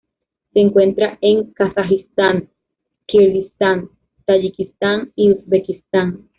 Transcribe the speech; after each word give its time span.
Se 0.51 0.59
encuentran 0.59 1.19
en 1.21 1.51
Kazajistán, 1.53 2.49
Kirguistán, 3.05 3.91
Tayikistán 4.25 5.11
y 5.15 5.29
Uzbekistán. 5.33 6.27